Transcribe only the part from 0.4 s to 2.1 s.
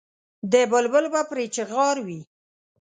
د بلبل به پرې چیغار